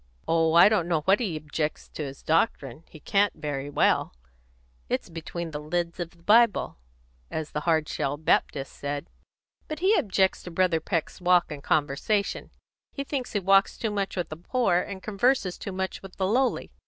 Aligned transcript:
"Oh, 0.27 0.53
I 0.53 0.67
don't 0.67 0.87
know 0.87 1.03
that 1.05 1.19
he 1.19 1.37
objects 1.37 1.87
to 1.89 2.03
his 2.03 2.23
doctrine; 2.23 2.83
he 2.89 2.99
can't 2.99 3.35
very 3.35 3.69
well; 3.69 4.15
it's 4.89 5.09
'between 5.11 5.51
the 5.51 5.59
leds 5.59 5.99
of 5.99 6.09
the 6.09 6.23
Bible,' 6.23 6.79
as 7.29 7.51
the 7.51 7.59
Hard 7.69 7.87
shell 7.87 8.17
Baptist 8.17 8.71
said. 8.73 9.11
But 9.67 9.77
he 9.77 9.93
objects 9.95 10.41
to 10.41 10.49
Brother 10.49 10.79
Peck's 10.79 11.21
walk 11.21 11.51
and 11.51 11.61
conversation. 11.61 12.49
He 12.91 13.03
thinks 13.03 13.33
he 13.33 13.39
walks 13.39 13.77
too 13.77 13.91
much 13.91 14.15
with 14.17 14.29
the 14.29 14.37
poor, 14.37 14.79
and 14.79 15.03
converses 15.03 15.59
too 15.59 15.71
much 15.71 16.01
with 16.01 16.15
the 16.15 16.25
lowly. 16.25 16.71